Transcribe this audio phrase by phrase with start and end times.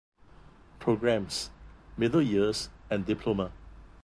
[0.79, 1.51] Programmes:
[1.95, 3.51] Middle Years and Diploma.